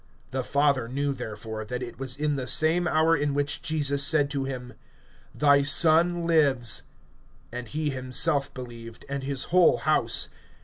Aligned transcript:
(53)The 0.31 0.45
father 0.45 0.87
knew, 0.87 1.13
therefore, 1.13 1.63
that 1.63 1.83
it 1.83 1.99
was 1.99 2.15
in 2.15 2.35
the 2.35 2.47
same 2.47 2.87
hour 2.87 3.15
in 3.15 3.35
which 3.35 3.61
Jesus 3.61 4.03
said 4.03 4.31
to 4.31 4.45
him: 4.45 4.73
Thy 5.35 5.61
son 5.61 6.23
lives. 6.23 6.81
And 7.51 7.67
he 7.67 7.91
himself 7.91 8.51
believed, 8.51 9.05
and 9.09 9.21
his 9.23 9.43
whole 9.53 9.77
house. 9.77 10.29